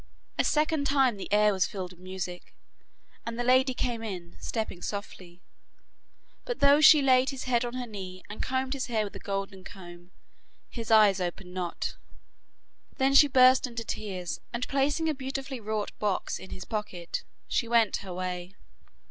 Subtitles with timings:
[0.39, 2.55] A second time the air was filled with music,
[3.23, 5.43] and the lady came in, stepping softly,
[6.43, 9.19] but though she laid his head on her knee, and combed his hair with a
[9.19, 10.09] golden comb,
[10.71, 11.97] his eyes opened not.
[12.97, 17.67] Then she burst into tears, and placing a beautifully wrought box in his pocket she
[17.67, 18.55] went her way.